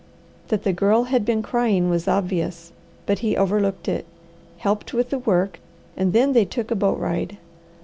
[0.47, 2.71] That the Girl had been crying was obvious,
[3.05, 4.07] but he overlooked it,
[4.57, 5.59] helped with the work,
[5.95, 7.37] and then they took a boat ride.